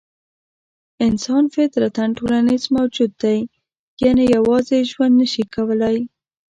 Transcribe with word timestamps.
انسان 1.07 1.43
فطرتاً 1.55 2.05
ټولنیز 2.17 2.63
موجود 2.77 3.11
دی؛ 3.21 3.39
یعنې 4.03 4.23
یوازې 4.35 4.77
ژوند 4.91 5.13
نه 5.21 5.27
شي 5.31 5.43
کولای. 5.55 5.97